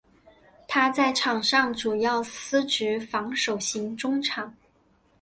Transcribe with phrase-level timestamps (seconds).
[0.67, 4.51] 他在场上主要司职防守型中场。